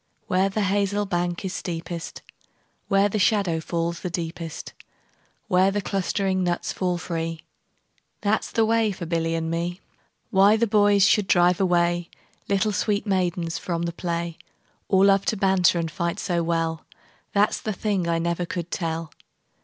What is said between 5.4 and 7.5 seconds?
Where the clustering nuts fall free, 15